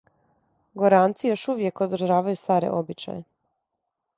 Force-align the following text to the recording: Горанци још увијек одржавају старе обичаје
Горанци 0.83 1.29
још 1.31 1.43
увијек 1.53 1.83
одржавају 1.87 2.33
старе 2.41 2.73
обичаје 2.79 3.23